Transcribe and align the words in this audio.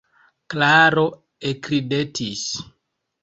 Klaro 0.53 1.03
ekridetis. 1.51 2.43